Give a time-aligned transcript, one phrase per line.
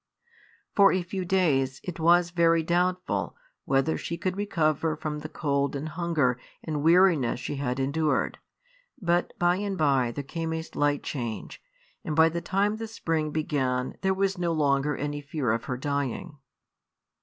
[0.73, 5.75] For a few days it was very doubtful whether she could recover from the cold
[5.75, 8.39] and hunger and weariness she had endured;
[8.99, 11.61] but by and by there came a slight change,
[12.03, 15.77] and by the time the spring began there was no longer any fear of her
[15.77, 16.39] dying.